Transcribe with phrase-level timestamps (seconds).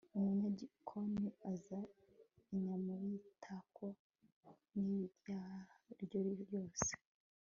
[0.17, 1.91] umunyagikoni azana
[2.53, 3.85] inyama y'itako
[4.83, 6.91] n'ibyaryo byose